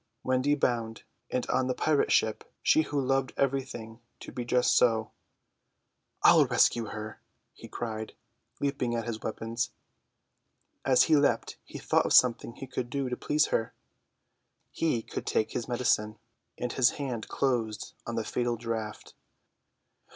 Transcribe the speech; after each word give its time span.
Wendy 0.23 0.55
bound, 0.55 1.03
and 1.29 1.45
on 1.47 1.67
the 1.67 1.75
pirate 1.75 2.11
ship; 2.11 2.43
she 2.63 2.81
who 2.81 2.99
loved 2.99 3.33
everything 3.37 3.99
to 4.21 4.31
be 4.31 4.43
just 4.43 4.75
so! 4.75 5.11
"I'll 6.23 6.47
rescue 6.47 6.85
her!" 6.85 7.21
he 7.53 7.67
cried, 7.67 8.13
leaping 8.59 8.95
at 8.95 9.05
his 9.05 9.21
weapons. 9.21 9.69
As 10.83 11.03
he 11.03 11.15
leapt 11.15 11.57
he 11.63 11.77
thought 11.77 12.07
of 12.07 12.13
something 12.13 12.53
he 12.55 12.65
could 12.65 12.89
do 12.89 13.09
to 13.09 13.15
please 13.15 13.49
her. 13.53 13.75
He 14.71 15.03
could 15.03 15.27
take 15.27 15.51
his 15.51 15.67
medicine. 15.67 16.17
His 16.57 16.89
hand 16.97 17.27
closed 17.27 17.93
on 18.07 18.15
the 18.15 18.23
fatal 18.23 18.55
draught. 18.55 19.13